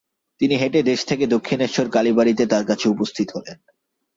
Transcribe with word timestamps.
তিনি 0.41 0.55
হেঁটে 0.55 0.81
দেশ 0.83 0.99
থেকে 1.05 1.25
দক্ষিণেশ্বর 1.27 1.85
কালীবাড়ীতে 1.89 2.43
তাঁর 2.45 2.63
কাছে 2.65 2.85
উপস্থিত 2.89 3.27
হলেন। 3.35 3.57